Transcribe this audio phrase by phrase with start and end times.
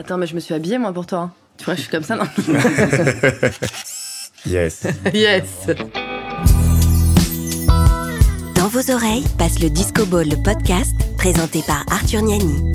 [0.00, 1.18] Attends, mais je me suis habillée moi pour toi.
[1.18, 1.30] hein.
[1.58, 2.24] Tu vois, je suis comme ça, non
[4.46, 4.84] Yes.
[5.12, 5.44] Yes
[8.54, 12.72] Dans vos oreilles passe le Disco Ball, le podcast présenté par Arthur Niani.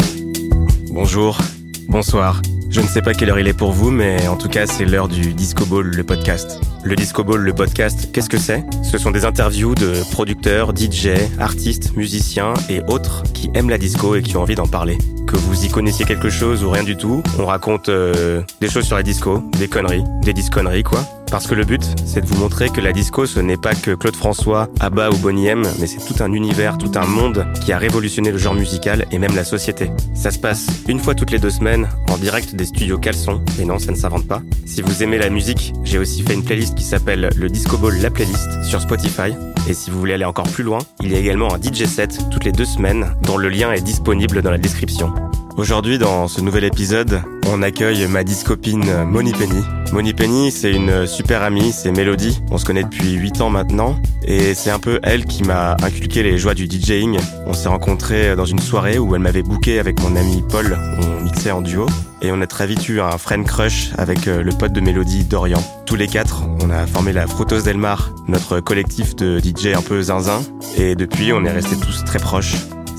[0.92, 1.40] Bonjour,
[1.88, 2.44] bonsoir.
[2.70, 4.86] Je ne sais pas quelle heure il est pour vous, mais en tout cas, c'est
[4.86, 6.60] l'heure du Disco Ball, le podcast.
[6.84, 8.64] Le Disco Ball, le podcast, qu'est-ce que c'est?
[8.84, 11.08] Ce sont des interviews de producteurs, DJ,
[11.40, 15.00] artistes, musiciens et autres qui aiment la disco et qui ont envie d'en parler.
[15.36, 18.86] Que vous y connaissiez quelque chose ou rien du tout, on raconte euh, des choses
[18.86, 21.02] sur la disco, des conneries, des disconneries quoi.
[21.30, 23.92] Parce que le but, c'est de vous montrer que la disco, ce n'est pas que
[23.96, 27.74] Claude François, Abba ou Bonnie M, mais c'est tout un univers, tout un monde qui
[27.74, 29.92] a révolutionné le genre musical et même la société.
[30.14, 33.66] Ça se passe une fois toutes les deux semaines, en direct des studios Caleçon, et
[33.66, 34.42] non, ça ne s'invente pas.
[34.66, 38.00] Si vous aimez la musique, j'ai aussi fait une playlist qui s'appelle le Disco Ball
[38.02, 39.34] La Playlist sur Spotify.
[39.68, 42.20] Et si vous voulez aller encore plus loin, il y a également un DJ set
[42.32, 45.12] toutes les deux semaines, dont le lien est disponible dans la description.
[45.58, 49.64] Aujourd'hui, dans ce nouvel épisode, on accueille ma discopine Moni Penny.
[49.94, 52.42] Moni Penny, c'est une super amie, c'est Mélodie.
[52.52, 53.96] On se connaît depuis 8 ans maintenant.
[54.28, 57.18] Et c'est un peu elle qui m'a inculqué les joies du DJing.
[57.46, 60.78] On s'est rencontrés dans une soirée où elle m'avait booké avec mon ami Paul.
[61.02, 61.86] On mixait en duo.
[62.22, 65.24] Et on a très vite eu un friend crush avec euh, le pote de Mélodie,
[65.24, 65.64] Dorian.
[65.86, 69.82] Tous les quatre, on a formé la Frutos del Mar, notre collectif de DJ un
[69.82, 70.42] peu zinzin.
[70.78, 72.56] Et depuis, on est restés tous très proches.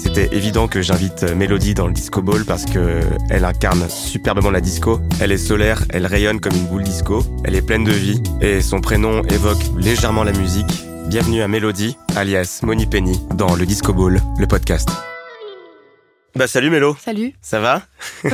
[0.07, 4.61] C'était évident que j'invite Mélodie dans le Disco Ball parce que elle incarne superbement la
[4.61, 5.01] disco.
[5.21, 8.61] Elle est solaire, elle rayonne comme une boule disco, elle est pleine de vie et
[8.61, 10.87] son prénom évoque légèrement la musique.
[11.09, 14.89] Bienvenue à Mélodie, alias Moni Penny, dans le Disco Ball, le podcast.
[16.37, 17.83] Bah salut Mélo, Salut, ça va?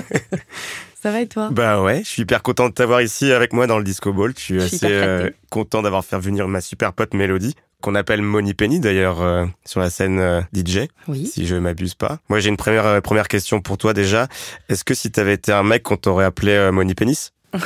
[1.03, 1.49] Ça va et toi?
[1.51, 4.33] Bah ouais, je suis hyper content de t'avoir ici avec moi dans le Disco Ball.
[4.37, 7.95] Je suis Je suis assez euh, content d'avoir fait venir ma super pote Mélodie, qu'on
[7.95, 10.89] appelle Moni Penny d'ailleurs euh, sur la scène euh, DJ.
[11.09, 11.27] Oui.
[11.27, 12.19] si je m'abuse pas.
[12.31, 14.29] Moi, j'ai une première euh, première question pour toi déjà.
[14.71, 17.33] Est-ce que si t'avais été un mec, on t'aurait appelé Moni Pénis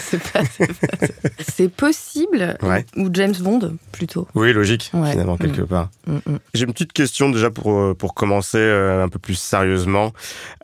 [0.00, 1.06] C'est pas, c'est pas-
[1.46, 2.56] c'est possible.
[2.62, 2.84] Ouais.
[2.96, 4.26] Ou James Bond, plutôt.
[4.34, 5.10] Oui, logique, Ouais.
[5.12, 5.90] finalement quelque part.
[6.06, 6.38] Mm, mm.
[6.54, 10.12] J'ai une petite question déjà pour pour commencer un peu plus sérieusement.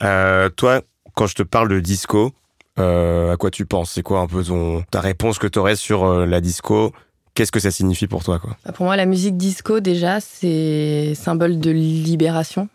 [0.00, 0.81] Toi,
[1.14, 2.32] quand je te parle de disco,
[2.78, 3.92] à quoi tu penses?
[3.92, 6.92] C'est quoi un peu ton ta réponse que t'aurais sur la disco?
[7.34, 8.56] Qu'est-ce que ça signifie pour toi, quoi?
[8.64, 12.68] Bah, Pour moi, la musique disco, déjà, c'est symbole de libération,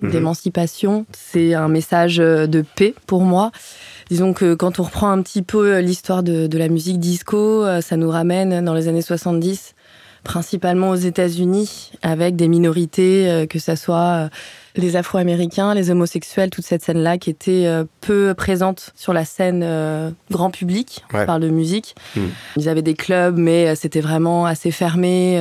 [0.00, 0.10] Mhm.
[0.10, 1.06] d'émancipation.
[1.12, 3.50] C'est un message euh, de paix pour moi.
[4.10, 7.64] Disons que quand on reprend un petit peu euh, l'histoire de, de la musique disco,
[7.64, 9.74] euh, ça nous ramène dans les années 70,
[10.22, 14.28] principalement aux États-Unis, avec des minorités, que ce soit
[14.76, 19.62] les Afro-Américains, les homosexuels, toute cette scène-là qui était euh, peu présente sur la scène
[19.64, 21.26] euh, grand public, on Ouais.
[21.26, 21.94] parle de musique.
[22.14, 22.30] Mhm.
[22.56, 25.36] Ils avaient des clubs, mais euh, c'était vraiment assez fermé.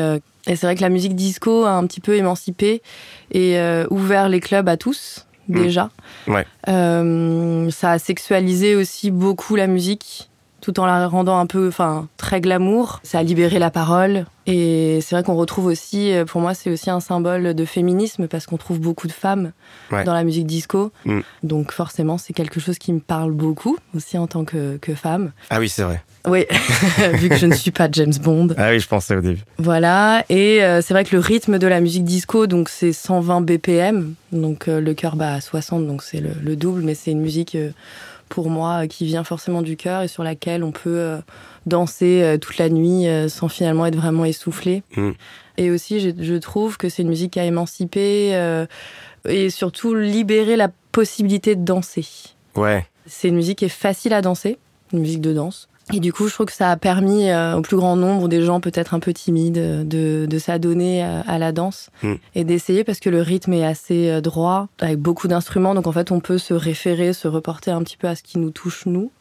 [0.48, 2.82] et c'est vrai que la musique disco a un petit peu émancipé
[3.32, 5.62] et euh, ouvert les clubs à tous, Mm.
[5.62, 5.90] déjà.
[6.28, 6.46] Ouais.
[6.70, 10.30] Euh, ça a sexualisé aussi beaucoup la musique,
[10.66, 13.00] tout en la rendant un peu, enfin, très glamour.
[13.04, 14.26] Ça a libéré la parole.
[14.48, 18.28] Et c'est vrai qu'on retrouve aussi, euh, pour moi, c'est aussi un symbole de féminisme
[18.28, 19.52] parce qu'on trouve beaucoup de femmes
[19.92, 20.04] Ouais.
[20.04, 20.92] dans la musique disco.
[21.06, 21.20] Mm.
[21.44, 25.34] Donc forcément, c'est quelque chose qui me parle beaucoup, aussi en tant que, que femme.
[25.52, 26.04] Ah oui, c'est vrai.
[26.28, 26.46] Oui,
[27.14, 28.48] vu que je ne suis pas James Bond.
[28.58, 29.44] Ah oui, je pensais au début.
[29.60, 33.42] Voilà, et euh, c'est vrai que le rythme de la musique disco, donc c'est 120
[33.42, 37.12] BPM, donc euh, le cœur bat à 60, donc c'est le, le double, mais c'est
[37.12, 37.70] une musique euh,
[38.30, 41.18] pour moi euh, qui vient forcément du cœur et sur laquelle on peut euh,
[41.66, 44.84] danser euh, toute la nuit sans finalement être vraiment essoufflé.
[44.96, 45.12] Mm.
[45.58, 48.66] Et aussi, je, je trouve que c'est une musique qui a émancipé euh,
[49.28, 52.06] et surtout libéré la possibilité de danser.
[52.56, 52.86] Ouais.
[53.06, 54.58] C'est une musique qui est facile à danser,
[54.94, 55.70] une musique de danse.
[55.94, 58.42] Et du coup, je trouve que ça a permis euh, au plus grand nombre des
[58.42, 62.14] gens peut-être un peu timides euh, de, de s'adonner à, à la danse Mm.
[62.34, 65.76] et d'essayer parce que le rythme est assez euh, droit, avec beaucoup d'instruments.
[65.76, 68.40] Donc en fait, on peut se référer, se reporter un petit peu à ce qui
[68.40, 69.12] nous touche, nous.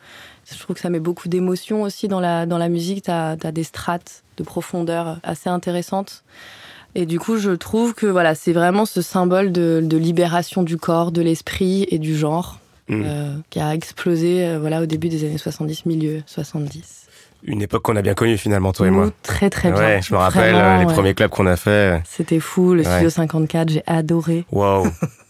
[0.51, 3.05] Je trouve que ça met beaucoup d'émotion aussi dans la, dans la musique.
[3.05, 6.25] Tu as, des strates de profondeur assez intéressantes.
[6.95, 10.77] Et du coup, je trouve que voilà, c'est vraiment ce symbole de, de libération du
[10.77, 12.59] corps, de l'esprit et du genre
[12.89, 13.03] Mm.
[13.05, 17.07] euh, qui a explosé euh, voilà, au début des années 70, milieu 70.
[17.47, 19.10] Une époque qu'on a bien connue finalement, toi et moi.
[19.22, 19.81] Très très bien.
[19.81, 20.92] Ouais, je me rappelle Vraiment, euh, les ouais.
[20.92, 22.03] premiers clubs qu'on a fait.
[22.07, 22.91] C'était fou, le Ouais.
[22.91, 24.45] Studio 54, j'ai adoré.
[24.53, 24.86] Waouh.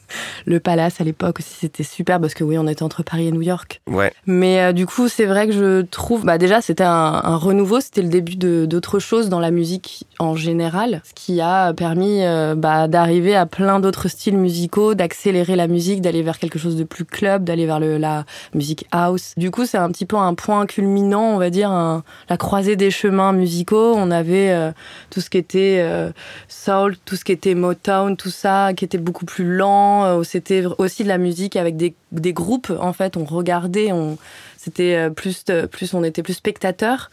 [0.46, 3.32] Le Palace à l'époque aussi, c'était super parce que oui, on était entre Paris et
[3.32, 3.80] New York.
[3.88, 4.12] Ouais.
[4.26, 7.80] Mais euh, du coup, c'est vrai que je trouve, bah déjà, c'était un, un renouveau,
[7.80, 12.22] c'était le début de- d'autre chose dans la musique en général, ce qui a permis
[12.24, 16.76] euh, bah, d'arriver à plein d'autres styles musicaux, d'accélérer la musique, d'aller vers quelque chose
[16.76, 18.24] de plus club, d'aller vers le, la
[18.54, 19.34] musique house.
[19.36, 22.76] Du coup, c'est un petit peu un point culminant, on va dire, un- la croisée
[22.76, 23.94] des chemins musicaux.
[23.96, 24.72] On avait euh,
[25.10, 26.10] tout ce qui était euh,
[26.48, 30.64] soul, tout ce qui était Motown, tout ça, qui était beaucoup plus lent, où c'était
[30.78, 32.72] aussi de la musique avec des, des groupes.
[32.80, 34.18] En fait, on regardait, on
[34.56, 37.10] c'était plus plus on était plus spectateurs.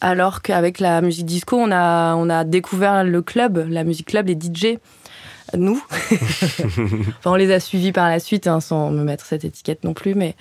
[0.00, 4.26] Alors qu'avec la musique disco, on a on a découvert le club, la musique club,
[4.26, 4.78] les DJ
[5.56, 5.82] nous.
[6.00, 9.94] enfin, on les a suivis par la suite, hein, sans me mettre cette étiquette non
[9.94, 10.34] plus, mais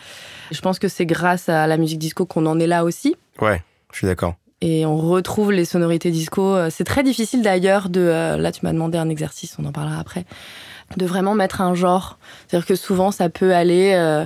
[0.52, 3.16] je pense que c'est grâce à la musique disco qu'on en est là aussi.
[3.42, 6.56] Ouais, je suis d'accord et on retrouve les sonorités disco.
[6.56, 8.02] Euh, c'est très difficile d'ailleurs de.
[8.02, 10.26] Euh, là, tu m'as demandé un exercice, on en parlera après.
[10.98, 12.18] De vraiment mettre un genre.
[12.48, 14.26] C'est-à-dire que souvent, ça peut aller euh,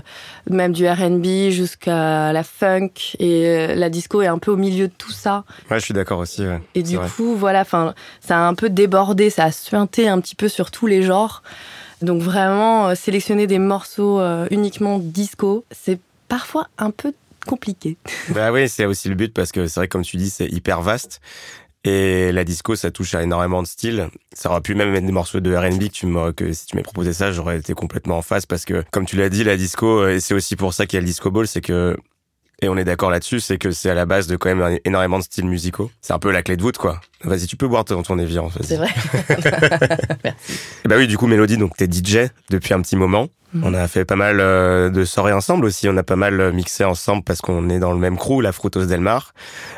[0.50, 4.94] même du RB jusqu'à la funk et la disco est un peu au milieu de
[4.98, 5.44] tout ça.
[5.70, 6.44] Ouais, je suis d'accord aussi.
[6.74, 10.36] Et du coup, voilà, enfin, ça a un peu débordé, ça a suinté un petit
[10.36, 11.44] peu sur tous les genres.
[12.02, 16.00] Donc vraiment, sélectionner des morceaux uniquement disco, c'est
[16.30, 17.14] parfois un peu
[17.46, 17.98] compliqué.
[18.30, 20.82] Bah oui, c'est aussi le but parce que c'est vrai, comme tu dis, c'est hyper
[20.82, 21.22] vaste.
[21.86, 24.08] Et la disco, ça touche à énormément de styles.
[24.34, 27.12] Ça aurait pu même être des morceaux de R&B que, que si tu m'avais proposé
[27.12, 30.22] ça, j'aurais été complètement en face parce que, comme tu l'as dit, la disco, et
[30.22, 31.98] c'est aussi pour ça qu'il y a le disco ball, c'est que
[32.62, 35.20] et on est d'accord là-dessus, c'est que c'est à la base de quand même énormément
[35.20, 35.92] de styles musicaux.
[36.02, 37.02] C'est un peu la clé de voûte, quoi.
[37.24, 38.50] Vas-y, tu peux boire ton, ton Evian.
[38.62, 38.90] C'est vrai.
[40.24, 40.60] Merci.
[40.86, 43.28] Et bah oui, du coup, Mélodie, donc t'es DJ depuis un petit moment.
[43.54, 43.64] Mm.
[43.66, 45.90] On a fait pas mal euh, de soirées ensemble aussi.
[45.90, 48.86] On a pas mal mixé ensemble parce qu'on est dans le même crew, la Frutos
[48.86, 49.34] del Mar.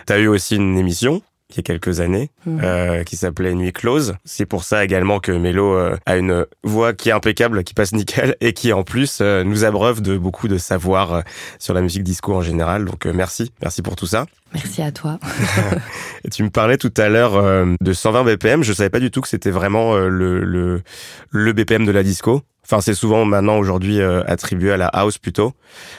[0.06, 2.62] T'as eu aussi une émission il y a quelques années, mhm.
[2.63, 4.15] euh, qui s'appelait Nuit close.
[4.25, 7.94] C'est pour ça également que Mélo euh, a une voix qui est impeccable, qui passe
[7.94, 11.24] nickel, et qui en plus euh, nous abreuve de beaucoup de savoir
[11.59, 12.86] sur la musique disco en général.
[12.86, 14.25] Donc merci, merci pour tout ça.
[14.53, 15.19] Merci à toi.
[16.31, 18.63] tu me parlais tout à l'heure de 120 BPM.
[18.63, 20.81] Je savais pas du tout que c'était vraiment le, le,
[21.30, 22.42] le BPM de la disco.
[22.65, 25.53] Enfin, c'est souvent maintenant aujourd'hui euh, attribué à la house plutôt.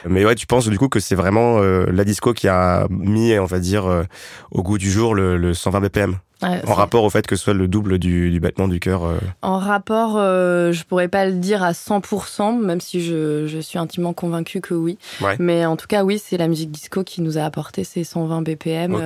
[0.05, 3.39] Mais ouais, tu penses du coup que c'est vraiment euh, la disco qui a mis,
[3.39, 4.03] on va dire, euh,
[4.51, 7.53] au goût du jour le, le 120 BPM en rapport au fait que ce soit
[7.53, 9.01] le double du, du battement du cœur
[9.41, 14.13] En rapport, je pourrais pas le dire à 100%, même si je, je suis intimement
[14.13, 14.97] convaincu que oui.
[15.39, 18.41] Mais en tout cas, oui, c'est la musique disco qui nous a apporté ces 120
[18.41, 19.03] BPM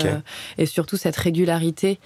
[0.58, 2.00] et surtout cette régularité.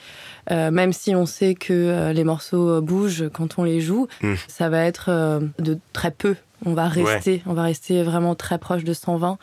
[0.51, 4.35] Euh, même si on sait que euh, les morceaux bougent quand on les joue, hmm.
[4.47, 6.35] ça va être euh, de très peu.
[6.65, 9.37] On va rester, on va rester vraiment très proche de 120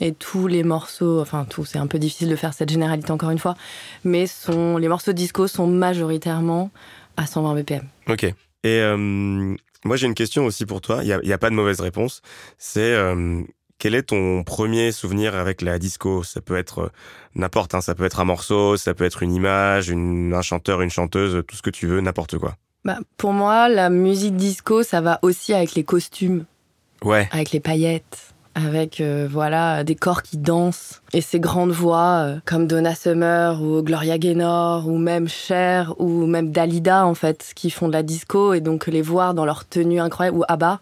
[0.00, 3.30] et tous les morceaux, enfin tout, c'est un peu difficile de faire cette généralité encore
[3.30, 3.56] une fois,
[4.04, 6.70] mais sont, les morceaux disco sont majoritairement
[7.16, 7.88] à 120 BPM.
[8.08, 8.24] Ok.
[8.64, 8.82] Et
[9.84, 12.22] moi j'ai une question aussi pour toi, il n'y a, a, pas de mauvaise réponse,
[12.58, 12.94] c'est
[13.78, 16.22] quel est ton premier souvenir avec la disco?
[16.22, 16.88] Ça peut être euh,
[17.34, 20.90] n'importe, hein, ça peut être un morceau, ça peut être une image, un chanteur, une
[20.90, 22.56] chanteuse, tout ce que tu veux, n'importe quoi.
[22.84, 26.44] Bah, pour moi, la musique disco, ça va aussi avec les costumes.
[27.02, 27.28] Ouais.
[27.32, 32.36] Avec les paillettes, avec euh, voilà des corps qui dansent et ces grandes voix euh,
[32.44, 37.70] comme Donna Summer ou Gloria Gaynor ou même Cher ou même Dalida en fait qui
[37.70, 40.80] font de la disco et donc les voir dans leur tenue incroyable ou ABBA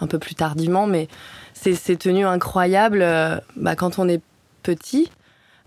[0.00, 1.08] un peu plus tardivement mais
[1.52, 4.20] ces tenues incroyables euh, bah, quand on est
[4.62, 5.10] petit.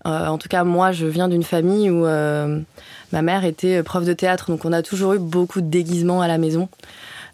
[0.05, 4.13] Euh, en tout cas, moi, je viens d'une famille où ma mère était prof de
[4.13, 6.69] théâtre, donc on a toujours eu beaucoup de déguisements à la maison.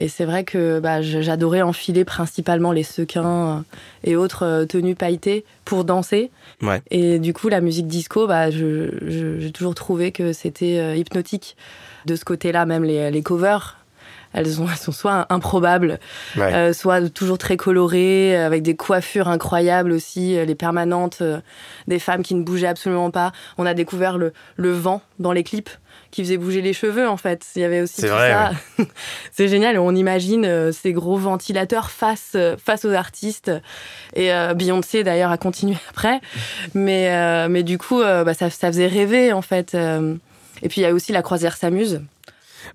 [0.01, 3.63] Et c'est vrai que bah, j'adorais enfiler principalement les sequins
[4.03, 6.31] et autres tenues pailletées pour danser.
[6.89, 11.55] Et du coup, la musique disco, bah, j'ai toujours trouvé que c'était hypnotique.
[12.07, 13.77] De ce côté-là, même les, les covers
[14.33, 15.99] elles, sont, sont soit improbables,
[16.37, 21.39] euh, soit toujours très colorées, avec des coiffures incroyables aussi, euh, les permanentes, euh,
[21.87, 23.31] des femmes qui ne bougeaient absolument pas.
[23.57, 25.69] On a découvert le, le vent dans les clips
[26.11, 27.45] qui faisait bouger les cheveux en fait.
[27.55, 28.51] Il y avait aussi tout ça.
[29.31, 29.77] c'est génial.
[29.79, 33.49] On imagine ces gros ventilateurs face face aux artistes.
[34.13, 36.19] Et Beyoncé d'ailleurs a continué après.
[36.73, 39.73] Mais mais du coup, bah, ça, ça faisait rêver en fait.
[39.73, 42.01] Et puis il y a aussi la croisière s'amuse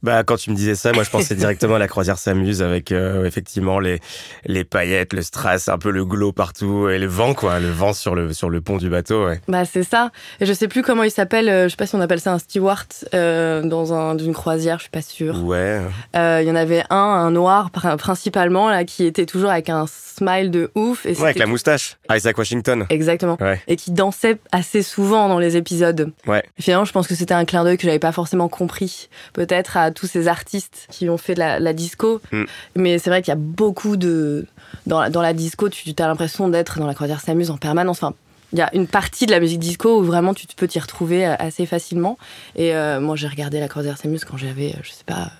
[0.02, 2.92] bah, quand tu me disais ça, moi, je pensais directement à la croisière s'amuse avec
[2.92, 4.00] euh, effectivement les
[4.44, 7.92] les paillettes, le strass, un peu le glow partout et le vent, quoi, le vent
[7.92, 9.26] sur le sur le pont du bateau.
[9.26, 9.40] Ouais.
[9.48, 10.10] Bah, c'est ça.
[10.40, 11.48] Et je sais plus comment il s'appelle.
[11.48, 14.78] Euh, je sais pas si on appelle ça un steward euh, dans un d'une croisière.
[14.78, 15.44] Je suis pas sûre.
[15.44, 15.80] Ouais.
[16.14, 19.86] Euh, il y en avait un, un noir principalement là, qui était toujours avec un
[19.86, 21.04] smile de ouf.
[21.06, 21.96] Et ouais, avec la moustache.
[22.10, 22.86] Isaac Washington.
[22.88, 23.36] Exactement.
[23.40, 23.60] Ouais.
[23.66, 26.12] Et qui dansait assez souvent dans les épisodes.
[26.26, 26.42] Ouais.
[26.58, 29.08] Et finalement, je pense que c'était un clin d'œil que j'avais pas forcément compris.
[29.32, 32.20] Peut-être à tous ces artistes qui ont fait de la, disco.
[32.32, 32.44] Mm.
[32.76, 34.46] Mais c'est vrai qu'il y a beaucoup de.
[34.86, 38.02] Dans la, dans la disco, tu as l'impression d'être dans la croisière s'amuse en permanence.
[38.02, 38.14] Enfin,
[38.52, 41.26] il y a une partie de la musique disco où vraiment tu peux t'y retrouver
[41.26, 42.18] euh, assez facilement.
[42.54, 45.30] Et euh, moi, j'ai regardé la croisière s'amuse quand j'avais, euh, je sais pas,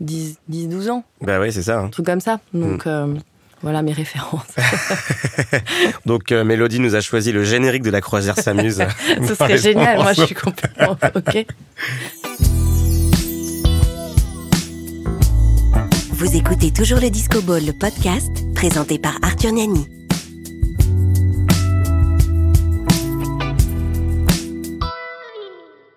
[0.00, 1.04] 10, 10 12 ans.
[1.20, 1.78] Bah oui, c'est ça.
[1.78, 1.84] Hein.
[1.84, 2.40] Un truc comme ça.
[2.52, 2.86] Donc.
[2.86, 3.18] Mm.
[3.60, 4.54] Voilà mes références.
[6.06, 8.84] Donc Mélodie nous a choisi le générique de la croisière s'amuse.
[9.26, 11.44] Ce serait génial, moi je suis complètement OK.
[16.18, 19.86] Vous écoutez toujours le Disco Ball, le podcast présenté par Arthur Niani.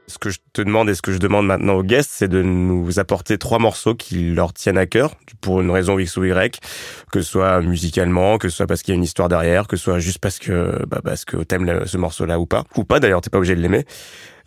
[0.06, 2.44] Ce que je te demande et ce que je demande maintenant aux guests, c'est de
[2.44, 6.60] nous apporter trois morceaux qui leur tiennent à cœur, pour une raison X ou Y,
[7.12, 9.76] que ce soit musicalement, que ce soit parce qu'il y a une histoire derrière, que
[9.76, 12.66] ce soit juste parce que, bah, parce que t'aimes ce morceau-là ou pas.
[12.78, 13.88] Ou pas d'ailleurs, t'es pas obligé de l'aimer.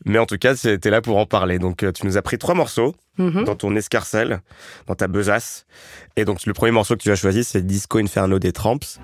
[0.04, 1.58] Mais en tout cas, t'es là pour en parler.
[1.58, 3.44] Donc, euh, tu nous as pris trois morceaux Mhm.
[3.44, 4.40] dans ton escarcelle,
[4.88, 5.66] dans ta besace.
[6.16, 8.98] Et donc, le premier morceau que tu as choisi, c'est Disco Inferno des Tramps.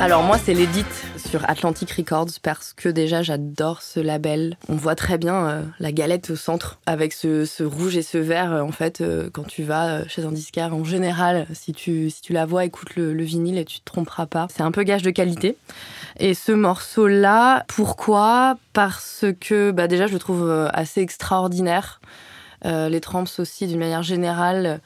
[0.00, 0.86] Alors moi, c'est l'édite
[1.30, 4.56] sur Atlantic Records parce que déjà j'adore ce label.
[4.68, 8.52] On voit très bien euh, la galette au centre avec ce, rouge et ce vert.
[8.52, 12.32] euh, en fait, euh, quand tu vas chez un disquaire, en général, si tu, si
[12.32, 14.48] la vois, écoute le, le vinyle et tu te tromperas pas.
[14.50, 15.56] C'est un peu gage de qualité.
[16.18, 18.56] Et ce morceau-là, pourquoi?
[18.72, 22.00] Parce que bah, déjà je le trouve assez extraordinaire.
[22.64, 24.80] Les Tramps aussi, d'une manière générale.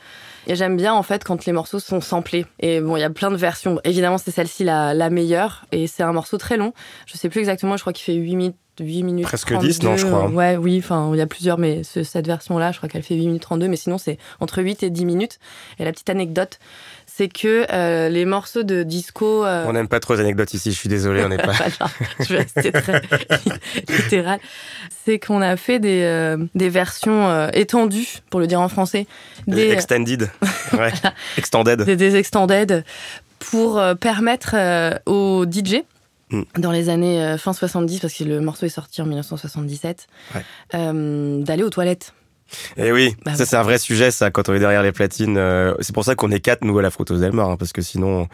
[0.47, 2.47] Et j'aime bien en fait quand les morceaux sont samplés.
[2.61, 3.81] Et bon, il y a plein de versions.
[3.85, 5.65] Évidemment, c'est celle-ci la, la meilleure.
[5.73, 6.73] Et c'est un morceau très long.
[7.07, 8.57] Je sais plus exactement, je crois qu'il fait 8 minutes.
[8.81, 9.69] 8 minutes Presque 32.
[9.69, 10.29] 10, non, je crois.
[10.29, 13.15] Ouais, oui, enfin, il y a plusieurs, mais ce- cette version-là, je crois qu'elle fait
[13.15, 15.39] 8 minutes 32, mais sinon, c'est entre 8 et 10 minutes.
[15.79, 16.59] Et la petite anecdote,
[17.17, 19.45] c'est que euh, les morceaux de disco.
[19.45, 21.53] euh, On n'aime pas trop les anecdotes ici, je suis désolé, on n'est pas.
[22.21, 23.03] je vais rester très
[23.89, 24.41] littéral.
[25.05, 29.07] C'est qu'on a fait des, euh, des versions étendues, pour le dire en français,
[29.47, 30.31] des, Extended.
[30.73, 30.91] Ouais.
[31.39, 31.83] Extended.
[31.83, 32.85] des, des extended
[33.39, 34.57] pour permettre
[35.07, 35.83] aux DJ
[36.31, 36.43] Mm.
[36.57, 40.41] dans les années fin 70 parce que le morceau est sorti en 1977 Ouais.
[40.75, 42.15] euh, d'aller aux toilettes
[42.77, 45.37] Et oui, Bah ça c'est un vrai sujet, ça, quand on est derrière les platines.
[45.37, 48.29] Euh, c'est pour ça qu'on est quatre, nous, à la Delmar, hein, parce que sinon,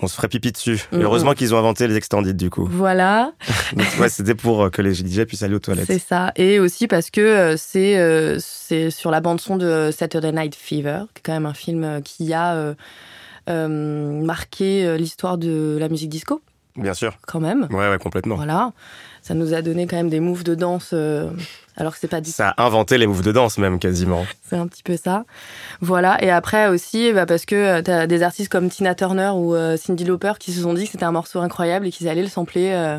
[0.00, 0.84] on se ferait pipi dessus.
[0.92, 2.66] Heureusement qu'ils ont inventé les extended, du coup.
[2.70, 3.32] voilà
[3.76, 5.86] Donc, ouais, c'était pour euh, que les DJ puissent aller aux toilettes.
[5.86, 9.90] c'est ça et aussi parce que euh, c'est euh, c'est sur la bande son de
[9.96, 12.74] Saturday Night Fever qui est quand même un film qui a
[13.46, 16.40] marqué l'histoire de la musique disco
[16.76, 17.16] Bien sûr.
[17.26, 18.36] quand même Ouais, ouais, complètement.
[18.36, 18.72] Voilà.
[19.20, 20.94] Ça nous a donné quand même des moves de danse,
[21.76, 24.24] alors que c'est pas du Ça a inventé les moves de danse, même, quasiment.
[24.48, 25.24] C'est un petit peu ça.
[25.80, 26.22] Voilà.
[26.22, 29.76] Et après aussi, bah, parce que tu t'as des artistes comme Tina Turner ou euh,
[29.76, 32.28] Cindy Lauper qui se sont dit que c'était un morceau incroyable et qu'ils allaient le
[32.28, 32.98] sampler euh,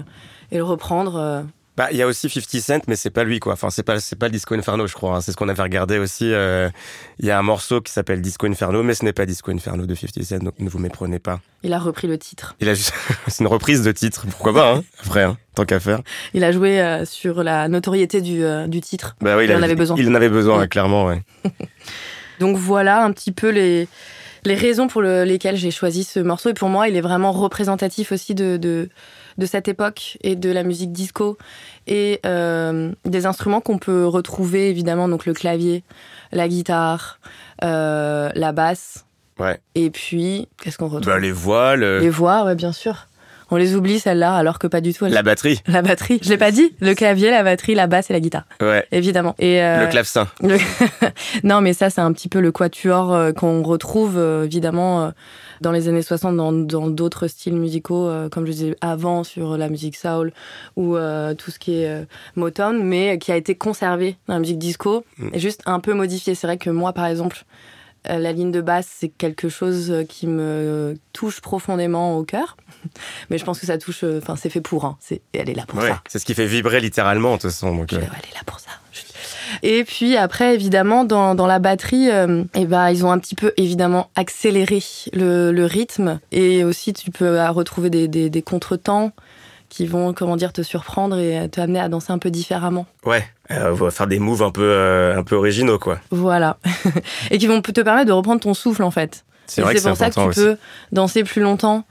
[0.52, 1.46] et le reprendre.
[1.76, 3.54] Bah, il y a aussi 50 Cent, mais c'est pas lui, quoi.
[3.54, 5.16] Enfin, c'est pas, c'est pas le Disco Inferno, je crois.
[5.18, 5.22] hein.
[5.22, 6.32] C'est ce qu'on avait regardé aussi.
[6.32, 6.70] euh,
[7.18, 9.88] Il y a un morceau qui s'appelle Disco Inferno, mais ce n'est pas Disco Inferno
[9.88, 11.40] de 50 Cent, donc ne vous méprenez pas.
[11.64, 12.56] Il a repris le titre.
[12.60, 12.94] Il a juste,
[13.28, 14.26] c'est une reprise de titre.
[14.30, 14.84] Pourquoi pas, hein?
[15.04, 16.02] Après, hein, tant qu'à faire.
[16.36, 19.16] Il a joué euh, sur la notoriété du, euh, du titre.
[19.22, 19.96] Bah oui, Il en avait besoin.
[19.98, 21.24] Il en avait besoin, clairement, ouais.
[22.40, 23.88] Donc voilà un petit peu les,
[24.46, 26.50] les raisons pour le- lesquelles j'ai choisi ce morceau.
[26.50, 28.90] Et pour moi, il est vraiment représentatif aussi de, de,
[29.38, 31.38] de cette époque et de la musique disco
[31.88, 35.84] et euh, des instruments qu'on peut retrouver évidemment, donc le clavier,
[36.32, 37.20] la guitare,
[37.64, 39.06] euh, la basse.
[39.40, 39.60] Ouais.
[39.76, 41.12] Et puis, qu'est-ce qu'on retrouve?
[41.14, 43.08] Bah, les voiles, Les voix, ouais, bien sûr.
[43.54, 45.06] On les oublie celles-là, alors que pas du tout.
[45.06, 45.62] elles- la batterie.
[45.68, 46.74] La batterie, je l'ai pas dit.
[46.80, 48.86] Le clavier, la batterie, la basse et la guitare, Ouais.
[48.92, 49.36] évidemment.
[49.38, 50.28] Et euh, Le clavecin.
[50.42, 50.58] le-
[51.44, 55.12] non, mais ça, c'est un petit peu le quatuor euh, qu'on retrouve euh, évidemment
[55.62, 56.36] dans les années 60
[56.68, 60.34] dans d'autres styles musicaux, comme je disais avant sur la musique soul
[60.76, 60.96] ou
[61.38, 62.06] tout ce qui est
[62.36, 65.28] Motown, mais qui a été conservé dans la musique disco Mm.
[65.34, 66.36] et juste un peu modifié.
[66.36, 67.46] C'est vrai que moi, par exemple,
[68.06, 72.58] la ligne de basse, c'est quelque chose euh, qui me touche profondément au cœur.
[73.30, 74.04] Mais je pense que ça touche.
[74.04, 74.86] euh, Enfin, c'est fait pour.
[74.86, 74.98] Hein.
[75.00, 75.90] C'est, elle est là pour Ouais.
[75.90, 76.02] ça.
[76.08, 77.76] C'est ce qui fait vibrer littéralement, de toute façon.
[77.76, 78.70] Donc, euh, elle est là pour ça.
[79.62, 83.36] Et puis après, évidemment, dans, dans la batterie, euh, eh ben, ils ont un petit
[83.36, 84.82] peu évidemment accéléré
[85.14, 86.20] le, le rythme.
[86.32, 89.12] Et aussi, tu peux euh, retrouver des, des, des contretemps
[89.70, 92.86] qui vont, comment dire, te surprendre et te amener à danser un peu différemment.
[93.06, 93.24] ouais.
[93.52, 96.00] Euh, on va faire des moves un peu, euh, un peu originaux, quoi.
[96.12, 96.58] Voilà.
[97.32, 99.26] et qui vont te permettre de reprendre ton souffle, en fait.
[99.48, 100.40] C'est Et vrai que c'est c'est pour ça que tu aussi.
[100.40, 100.58] peux
[100.94, 101.86] danser plus longtemps.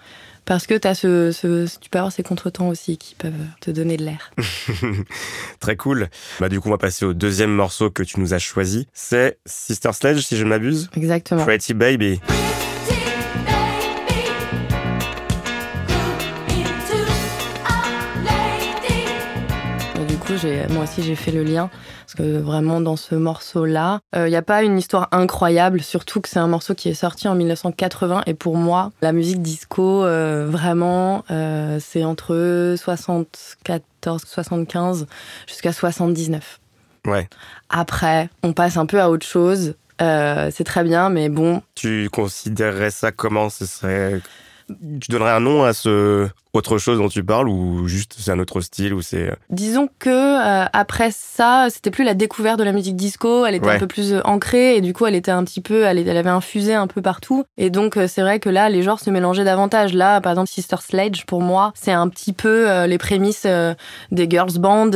[0.44, 3.96] Parce que as ce, ce- tu peux avoir ces contretemps aussi qui peuvent te donner
[3.96, 4.32] de l'air.
[5.60, 6.08] Très cool.
[6.40, 8.88] Bah, du coup, on va passer au deuxième morceau que tu nous as choisi.
[8.92, 10.90] C'est Sister Sledge, si je ne m'abuse.
[10.96, 11.44] Exactement.
[11.44, 12.20] Pretty Baby.
[20.38, 21.70] Coup, moi aussi, j'ai fait le lien.
[22.00, 26.28] Parce que vraiment, dans ce morceau-là, il n'y a pas une histoire incroyable, surtout que
[26.28, 28.22] c'est un morceau qui est sorti en 1980.
[28.26, 35.06] Et pour moi, la musique disco, euh, vraiment, euh, c'est entre 74, 75
[35.46, 36.60] jusqu'à 79.
[37.06, 37.28] Ouais.
[37.68, 39.74] Après, on passe un peu à autre chose.
[40.00, 43.50] Euh, c'est très bien, mais bon, Tu considérerais ça comment?
[43.50, 44.20] Ce serait.
[44.68, 46.28] Tu donnerais un nom à ce.
[46.54, 49.88] Autre chose dont tu parles ou juste c'est un autre style ou c'est euh, Disons
[49.98, 53.76] que euh, après ça, c'était plus la découverte de la musique disco, elle était Ouais.
[53.76, 56.16] un peu plus euh, ancrée et du coup elle était un petit peu, elle, elle
[56.16, 57.44] avait infusé un peu partout.
[57.56, 59.94] Et donc euh, c'est vrai que là les genres se mélangeaient davantage.
[59.94, 63.74] Là par exemple Sister Sledge pour moi c'est un petit peu euh, les prémices euh,
[64.10, 64.90] des girls band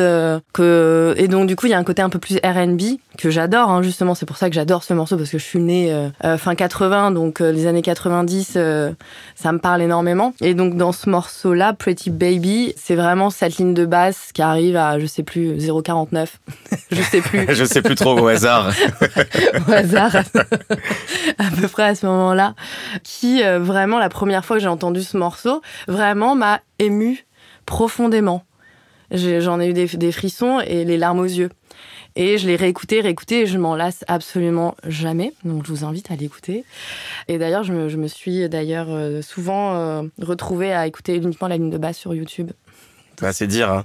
[0.52, 3.30] que et donc du coup il y a un côté un peu plus R&B que
[3.30, 6.10] j'adore hein, justement c'est pour ça que j'adore ce morceau parce que je suis née
[6.38, 8.92] fin 80 donc les années 90 euh,
[9.34, 10.34] ça me parle énormément.
[10.40, 11.08] Et donc dans ce
[11.46, 15.56] morceau-là, Pretty Baby, c'est vraiment cette ligne de basse qui arrive à, je sais plus,
[15.56, 16.26] 0,49.
[16.90, 18.72] je sais plus, Je sais plus trop au hasard.
[19.68, 22.54] au hasard, à peu près à ce moment-là,
[23.04, 27.26] qui euh, vraiment, la première fois que j'ai entendu ce morceau, vraiment m'a ému
[27.64, 28.42] profondément.
[29.12, 31.50] J'en ai eu des, des frissons et les larmes aux yeux.
[32.16, 35.34] Et je l'ai réécouté, réécouté, et je m'en lasse absolument jamais.
[35.44, 36.64] Donc je vous invite à l'écouter.
[37.28, 41.70] Et d'ailleurs, je me, suis d'ailleurs euh, souvent euh, retrouvée à écouter uniquement la ligne
[41.70, 42.50] de basse sur YouTube.
[43.22, 43.70] Bah, c'est dire.
[43.70, 43.84] hein.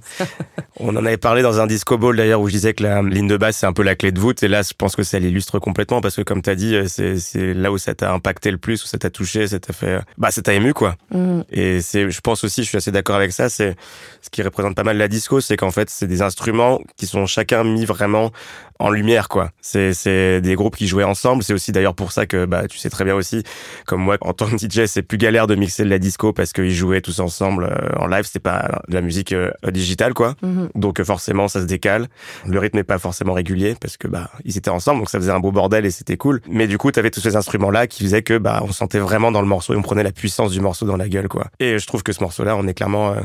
[0.80, 3.28] On en avait parlé dans un disco ball d'ailleurs où je disais que la ligne
[3.28, 5.20] de basse c'est un peu la clé de voûte et là je pense que ça
[5.20, 8.58] l'illustre complètement parce que comme t'as dit euh, c'est là où ça t'a impacté le
[8.58, 11.44] plus où ça t'a touché ça t'a fait bah ça t'a ému quoi Mhm.
[11.52, 13.76] et c'est je pense aussi je suis assez d'accord avec ça c'est
[14.22, 17.26] ce qui représente pas mal la disco c'est qu'en fait c'est des instruments qui sont
[17.26, 18.32] chacun mis vraiment
[18.80, 22.26] en lumière quoi c'est c'est des groupes qui jouaient ensemble c'est aussi d'ailleurs pour ça
[22.26, 23.44] que bah tu sais très bien aussi
[23.86, 26.54] comme moi en tant que DJ c'est plus galère de mixer de la disco parce
[26.54, 30.36] qu'ils jouaient tous ensemble euh, en live c'était pas de la musique euh, digitale quoi.
[30.42, 30.70] Mhm.
[30.76, 32.08] donc euh, forcément ça se décale.
[32.46, 35.32] Le rythme n'est pas forcément régulier parce que bah ils étaient ensemble donc ça faisait
[35.32, 36.42] un beau bordel et c'était cool.
[36.48, 39.32] Mais du coup t'avais tous ces instruments là qui faisaient que bah on sentait vraiment
[39.32, 41.48] dans le morceau et on prenait la puissance du morceau dans la gueule quoi.
[41.60, 43.22] Et je trouve que ce morceau là on est clairement euh,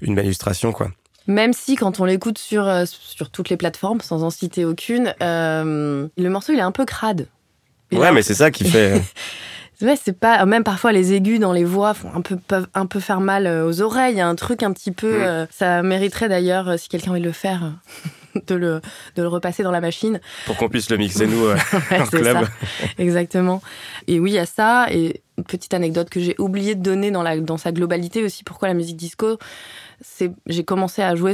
[0.00, 0.90] une belle illustration quoi.
[1.28, 5.14] Même si quand on l'écoute sur, euh, sur toutes les plateformes, sans en citer aucune,
[5.20, 7.28] le morceau il est un peu crade.
[7.92, 9.00] Il ouais mais c'est ça qui fait
[9.82, 10.44] Ouais, c'est pas.
[10.46, 13.46] Même parfois, les aigus dans les voix font un peu, peuvent un peu faire mal
[13.46, 14.14] euh, aux oreilles.
[14.14, 15.22] Il y a un truc un petit peu.
[15.22, 17.72] Euh, ça mériterait d'ailleurs, euh, si quelqu'un veut le faire,
[18.46, 18.80] de le,
[19.16, 20.20] de le repasser dans la machine.
[20.46, 21.56] pour qu'on puisse le mixer nous euh,
[21.90, 22.50] Ouais, en club ça.
[22.98, 23.60] Exactement.
[24.08, 24.86] Et oui, il y a ça.
[24.90, 28.44] Et une petite anecdote que j'ai oublié de donner dans, la, dans sa globalité aussi.
[28.44, 29.38] Pourquoi la musique disco
[30.00, 31.32] c'est J'ai commencé à jouer,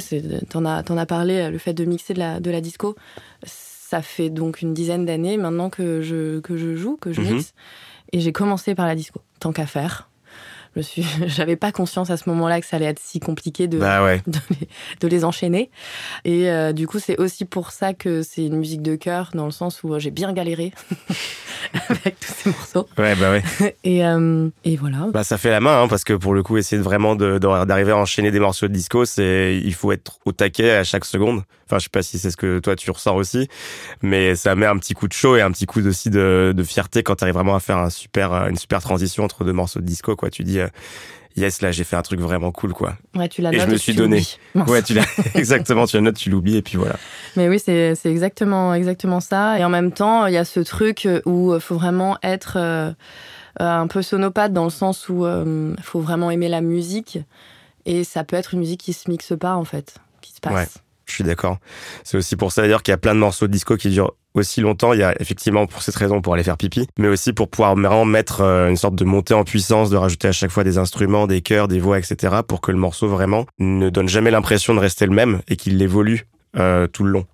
[0.51, 2.97] t'en as, t'en as parlé, le fait de mixer de la, de la disco.
[3.45, 7.35] Ça fait donc une dizaine d'années maintenant que je, que je joue, que je Mhm.
[7.35, 7.55] mixe.
[8.13, 10.11] Et j'ai commencé par la disco, tant qu'à faire.
[10.77, 13.79] Je suis, j'avais pas conscience à ce moment-là que ça allait être si compliqué de,
[13.79, 14.69] bah ouais de, les,
[15.01, 15.71] de les enchaîner.
[16.25, 19.45] Et euh, du coup, c'est aussi pour ça que c'est une musique de cœur, dans
[19.45, 20.73] le sens où euh, j'ai bien galéré
[21.89, 22.89] avec tous ces morceaux.
[22.99, 25.09] ouais bah ouais Et, euh, et voilà.
[25.13, 27.39] Bah ça fait la main hein, parce que pour le coup essayer de vraiment de-
[27.39, 31.05] d'arriver à enchaîner des morceaux de disco c'est il faut être au taquet à chaque
[31.05, 31.43] seconde.
[31.67, 33.49] Enfin je sais pas si c'est ce que toi tu ressens aussi
[34.03, 36.63] mais ça met un petit coup de chaud et un petit coup aussi de, de
[36.65, 39.81] fierté quand tu arrives vraiment à faire un super une super transition entre deux morceaux
[39.81, 40.31] de disco quoi.
[40.31, 40.69] Tu dis euh,
[41.37, 42.97] yes là j'ai fait un truc vraiment cool quoi.
[43.15, 44.23] Ouais, tu l'as Et je me suis donné.
[44.55, 46.97] Ouais tu l'as exactement tu la notes tu l'oublies et puis voilà.
[47.37, 49.59] Mais oui, c'est c'est exactement, exactement ça.
[49.59, 52.93] Et en même temps, il y a ce truc où il faut vraiment être euh,
[53.61, 57.19] euh, un peu sonopathe dans le sens où il faut vraiment aimer la musique.
[57.85, 60.53] Et ça peut être une musique qui se mixe pas, en fait, qui se passe.
[60.53, 60.69] Ouais.
[61.05, 61.59] Je suis d'accord.
[62.05, 64.13] C'est aussi pour ça d'ailleurs qu'il y a plein de morceaux de disco qui durent
[64.35, 64.93] aussi longtemps.
[64.93, 67.75] Il y a effectivement pour cette raison pour aller faire pipi, mais aussi pour pouvoir
[67.75, 70.79] vraiment mettre euh, une sorte de montée en puissance, de rajouter à chaque fois des
[70.79, 72.37] instruments, des chœurs, des voix, etc.
[72.47, 75.81] pour que le morceau vraiment ne donne jamais l'impression de rester le même et qu'il
[75.81, 77.27] évolue euh, tout le long.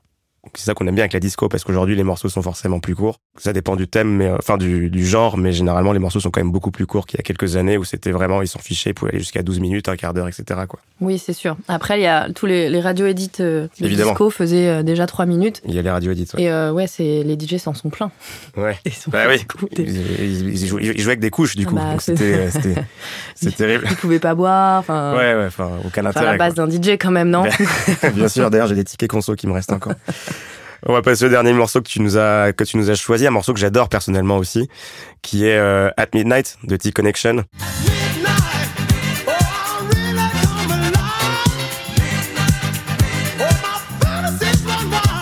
[0.54, 2.94] C'est ça qu'on aime bien avec la disco parce qu'aujourd'hui les morceaux sont forcément plus
[2.94, 3.20] courts.
[3.38, 6.30] Ça dépend du thème, mais euh, enfin du, du genre, mais généralement les morceaux sont
[6.30, 8.58] quand même beaucoup plus courts qu'il y a quelques années où c'était vraiment ils s'en
[8.58, 10.60] fichaient, ils pouvaient aller jusqu'à 12 minutes, un quart d'heure, etc.
[10.68, 10.80] Quoi.
[11.00, 11.56] Oui, c'est sûr.
[11.68, 15.26] Après, il y a tous les, les radio edits euh, disco faisaient euh, déjà 3
[15.26, 15.62] minutes.
[15.66, 16.28] Il y a les radio edits.
[16.34, 16.42] Ouais.
[16.42, 18.10] Et euh, ouais, c'est les DJ s'en sont pleins.
[18.56, 18.76] ouais.
[18.84, 19.44] Ils sont Bah oui.
[19.78, 22.16] Ils, ils- jouaient, ils jouaient avec des couches du Ah coup, bah, donc c'est-
[23.34, 23.86] c'était terrible.
[23.90, 24.80] Ils pouvaient pas boire.
[24.80, 26.26] Enfin, Ouais ouais, enfin aucun intérêt.
[26.26, 27.44] la base d'un DJ quand même, non?
[28.14, 29.92] Bien sûr, d'ailleurs j'ai des tickets conso qui me restent encore.
[30.86, 33.88] On va passer au dernier morceau que tu nous as choisi, un morceau que j'adore
[33.88, 34.68] personnellement aussi,
[35.22, 37.44] qui est euh, At Midnight de T-Connection.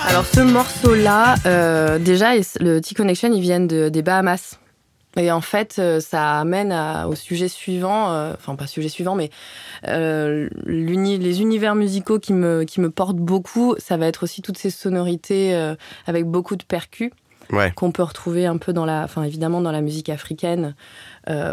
[0.08, 4.58] Alors ce morceau-là, euh, déjà, le T-Connection, ils viennent de- des Bahamas.
[5.18, 9.14] Et en fait, euh, ça amène à- au sujet suivant, euh, enfin pas sujet suivant,
[9.14, 9.30] mais
[9.88, 14.58] euh, les univers musicaux qui me, qui me portent beaucoup, ça va être aussi toutes
[14.58, 15.74] ces sonorités euh,
[16.06, 17.10] avec beaucoup de percus
[17.52, 17.70] Ouais.
[17.76, 20.74] qu'on peut retrouver un peu dans la, enfin évidemment dans la musique africaine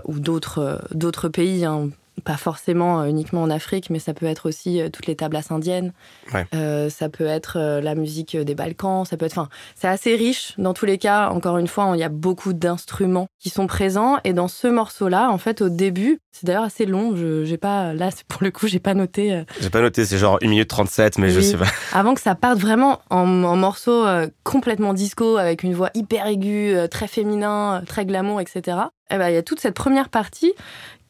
[0.06, 1.66] ou d'autres d'autres pays.
[1.66, 1.90] hein.
[2.22, 5.94] Pas forcément uniquement en Afrique, mais ça peut être aussi toutes les tablas indiennes.
[6.34, 9.06] ça peut être la musique des Balkans.
[9.06, 11.30] Ça peut être, enfin, c'est assez riche dans tous les cas.
[11.30, 14.18] Encore une fois, il y a beaucoup d'instruments qui sont présents.
[14.24, 17.16] Et dans ce morceau-là, en fait, au début, c'est d'ailleurs assez long.
[17.16, 19.44] Je, j'ai pas, là, pour le coup, j'ai pas noté.
[19.60, 20.06] J'ai pas noté.
[20.06, 21.66] C'est genre 1 minute 37, mais je sais pas.
[21.94, 24.06] Avant que ça parte vraiment en, morceau
[24.44, 28.78] complètement disco avec une voix hyper aiguë, très féminin, très glamour, etc.
[29.10, 30.54] Eh ben, il y a toute cette première partie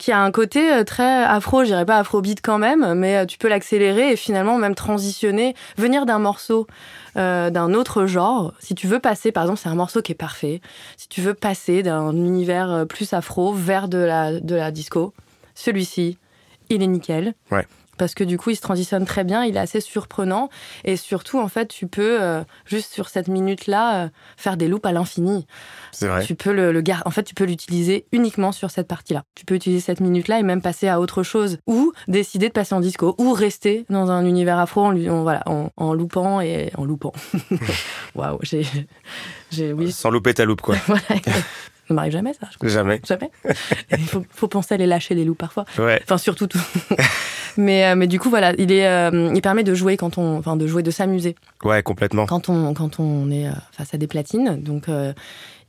[0.03, 3.25] qui a un côté euh, très afro, je dirais pas afrobeat quand même, mais euh,
[3.25, 6.67] tu peux l'accélérer et finalement même transitionner, venir d'un morceau
[7.15, 8.53] euh, d'un autre genre.
[8.59, 10.59] Si tu veux passer, par exemple, c'est un morceau qui est parfait.
[10.97, 15.13] Si tu veux passer d'un univers plus afro vers de la, de la disco,
[15.55, 16.17] celui-ci,
[16.69, 17.33] il est nickel.
[17.49, 17.65] Ouais
[17.97, 20.49] parce que du coup, il se transitionne très bien, il est assez surprenant.
[20.83, 24.85] Et surtout, en fait, tu peux, euh, juste sur cette minute-là, euh, faire des loops
[24.85, 25.45] à l'infini.
[25.91, 26.25] C'est vrai.
[26.25, 29.23] Tu peux le, le En fait, tu peux l'utiliser uniquement sur cette partie-là.
[29.35, 31.57] Tu peux utiliser cette minute-là et même passer à autre chose.
[31.67, 33.15] Ou décider de passer en disco.
[33.17, 37.13] Ou rester dans un univers afro en, voilà, en, loupant et en loupant.
[38.15, 38.65] Waouh, j'ai.
[39.73, 39.91] Oui.
[39.91, 40.75] Sans louper ta loupe, quoi.
[40.87, 41.03] voilà,
[41.87, 42.47] ça m'arrive jamais, ça.
[42.63, 43.01] Jamais.
[43.05, 43.29] Jamais.
[43.91, 45.65] Il faut, faut, penser à les lâcher, les loups, parfois.
[45.77, 45.99] Ouais.
[46.03, 46.61] Enfin, surtout tout.
[47.57, 50.37] mais, euh, mais du coup, voilà, il, est, euh, il permet de jouer quand on.
[50.37, 51.35] Enfin, de jouer, de s'amuser.
[51.63, 52.25] Ouais, complètement.
[52.25, 54.61] Quand on, quand on est euh, face à des platines.
[54.61, 54.87] Donc,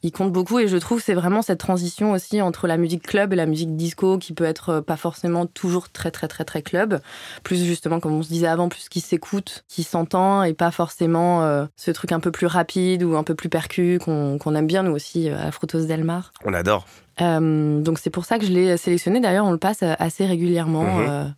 [0.05, 3.33] il compte beaucoup et je trouve c'est vraiment cette transition aussi entre la musique club
[3.33, 7.01] et la musique disco qui peut être pas forcément toujours très très très très club,
[7.43, 11.67] plus justement comme on se disait avant, plus qui s'écoute, qui s'entend et pas forcément
[11.77, 14.93] ce truc un peu plus rapide ou un peu plus percu qu'on aime bien nous
[14.93, 16.33] aussi à Frutos del Mar.
[16.45, 16.87] On adore.
[17.19, 19.21] donc c'est pour ça que je l'ai sélectionné.
[19.21, 20.85] D'ailleurs on le passe assez régulièrement.
[20.85, 21.35] Mhm.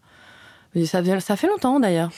[0.85, 2.11] Ça, ça, fait longtemps d'ailleurs.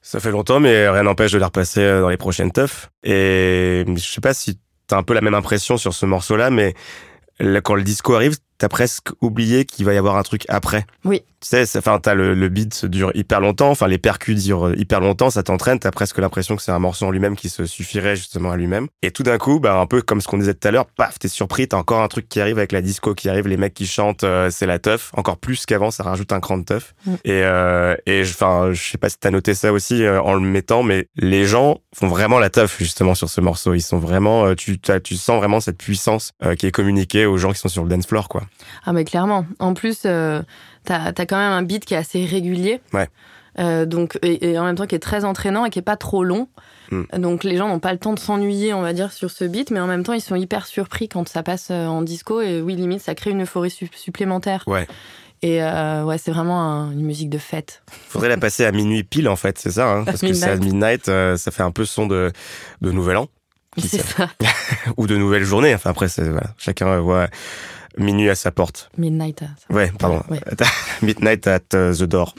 [0.00, 2.88] Ça fait longtemps, mais rien n'empêche de les repasser dans les prochaines teufs.
[3.02, 6.74] Et je sais pas si t'as un peu la même impression sur ce morceau-là, mais
[7.62, 10.86] quand le disco arrive, t'as presque oublié qu'il va y avoir un truc après.
[11.04, 11.22] Oui.
[11.44, 15.00] Tu sais, enfin, t'as le, le beat dure hyper longtemps, enfin, les percus durent hyper
[15.00, 18.16] longtemps, ça t'entraîne, t'as presque l'impression que c'est un morceau en lui-même qui se suffirait
[18.16, 18.88] justement à lui-même.
[19.02, 21.18] Et tout d'un coup, bah, un peu comme ce qu'on disait tout à l'heure, paf,
[21.18, 23.74] t'es surpris, t'as encore un truc qui arrive avec la disco qui arrive, les mecs
[23.74, 25.10] qui chantent, euh, c'est la teuf.
[25.12, 26.94] Encore plus qu'avant, ça rajoute un cran de teuf.
[27.04, 27.14] Mm.
[27.26, 30.40] Et, euh, et, enfin, je sais pas si t'as noté ça aussi euh, en le
[30.40, 33.74] mettant, mais les gens font vraiment la teuf justement sur ce morceau.
[33.74, 37.52] Ils sont vraiment, euh, tu, tu sens vraiment cette puissance qui est communiquée aux gens
[37.52, 38.44] qui sont sur le dance floor, quoi.
[38.86, 39.46] Ah, mais clairement.
[39.58, 40.06] En plus,
[40.84, 42.80] t'as as quand même un beat qui est assez régulier.
[42.92, 43.08] Ouais.
[43.58, 46.24] Euh, donc, et, en même temps qui est très entraînant et qui est pas trop
[46.24, 46.48] long.
[46.90, 47.04] Hmm.
[47.16, 49.70] Donc les gens n'ont pas le temps de s'ennuyer, on va dire, sur ce beat,
[49.70, 52.60] mais en même temps ils sont hyper surpris quand ça passe euh, en disco et
[52.60, 54.64] oui, limite ça crée une euphorie supplémentaire.
[54.66, 54.86] Ouais.
[55.42, 57.82] Et euh, ouais, c'est vraiment une musique de fête.
[58.08, 60.56] Faudrait la passer à minuit pile en fait, c'est ça, hein, parce que c'est à
[60.56, 62.32] midnight, ça fait un peu son de,
[62.80, 63.28] de nouvel an.
[63.78, 64.30] C'est ça.
[64.96, 65.74] Ou de nouvelle journée.
[65.74, 67.28] Enfin après, voilà, chacun voit
[67.96, 68.90] Minuit à sa porte.
[68.98, 69.44] Midnight.
[69.70, 70.22] Ouais, pardon.
[71.02, 72.34] Midnight at uh, the door.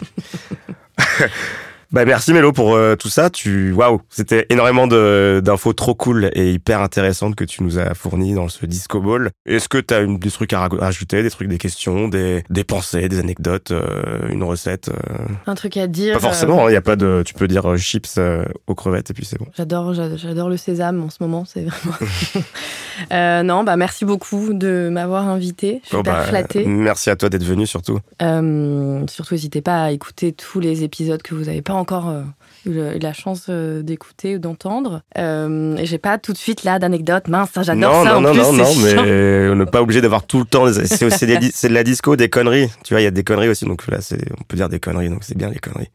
[1.91, 3.29] Bah merci Mélo pour euh, tout ça.
[3.29, 8.33] Tu waouh, c'était énormément d'infos trop cool et hyper intéressantes que tu nous as fournies
[8.33, 9.29] dans ce disco ball.
[9.45, 13.07] Est-ce que tu as des trucs à rajouter, des trucs, des questions, des, des pensées,
[13.07, 15.25] des anecdotes, euh, une recette euh?
[15.45, 16.15] Un truc à dire.
[16.15, 16.67] Pas forcément.
[16.67, 17.23] Il hein, y a pas de.
[17.25, 18.19] Tu peux dire chips
[18.67, 19.47] aux crevettes et puis c'est bon.
[19.55, 21.45] J'adore, j'adore le sésame en ce moment.
[21.45, 23.43] C'est vraiment.
[23.43, 25.81] non, bah merci beaucoup de m'avoir invité.
[25.83, 26.65] Je suis oh, bah, flattée.
[26.65, 27.99] Merci à toi d'être venu surtout.
[28.19, 32.23] surtout, n'hésitez pas à écouter tous les épisodes que vous avez pas encore euh,
[32.65, 35.01] eu la chance euh, d'écouter ou d'entendre.
[35.17, 37.27] Euh, j'ai pas tout de suite là d'anecdotes.
[37.27, 38.13] Mince, j'adore ça.
[38.13, 40.65] Non, non, non, non, mais on n'est pas obligé d'avoir tout le temps.
[40.71, 41.25] C'est
[41.69, 42.69] de la disco, des conneries.
[42.83, 43.65] Tu vois, il y a des conneries aussi.
[43.65, 43.97] Donc là,
[44.39, 45.09] on peut dire des conneries.
[45.09, 45.89] Donc c'est bien les conneries.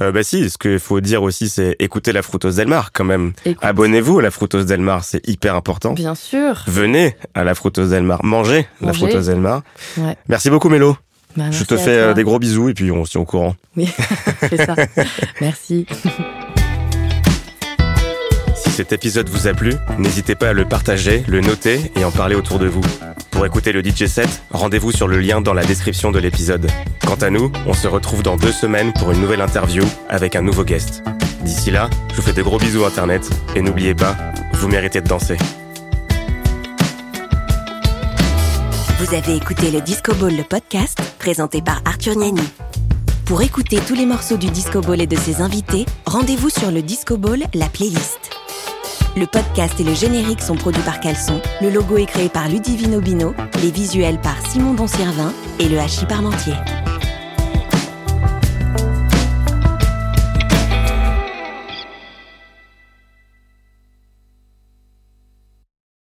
[0.00, 3.04] Euh, bah si, ce qu'il faut dire aussi, c'est écouter la Frutos del Mar quand
[3.04, 3.32] même.
[3.60, 5.92] Abonnez-vous à la Frutos del Mar, c'est hyper important.
[5.92, 6.64] Bien sûr.
[6.66, 9.62] Venez à la Frutos del Mar, mangez, la Frutos del Mar.
[10.28, 10.96] Merci beaucoup, Mélo.
[11.36, 13.54] Bah, je te fais euh, des gros bisous et puis on se tient au courant.
[13.76, 13.88] Oui,
[14.40, 14.74] c'est ça.
[15.40, 15.86] Merci.
[18.54, 22.10] Si cet épisode vous a plu, n'hésitez pas à le partager, le noter et en
[22.10, 22.82] parler autour de vous.
[23.30, 26.68] Pour écouter le DJ set, rendez-vous sur le lien dans la description de l'épisode.
[27.06, 30.42] Quant à nous, on se retrouve dans deux semaines pour une nouvelle interview avec un
[30.42, 31.02] nouveau guest.
[31.42, 34.16] D'ici là, je vous fais de gros bisous Internet et n'oubliez pas,
[34.54, 35.36] vous méritez de danser.
[39.00, 42.42] Vous avez écouté le Disco Ball, le podcast, présenté par Arthur Niani.
[43.24, 46.82] Pour écouter tous les morceaux du Disco Ball et de ses invités, rendez-vous sur le
[46.82, 48.20] Disco Ball, la playlist.
[49.16, 53.00] Le podcast et le générique sont produits par Caleçon, le logo est créé par Ludivino
[53.00, 53.32] Bino,
[53.62, 56.52] les visuels par Simon Doncirvin et le hachis Parmentier.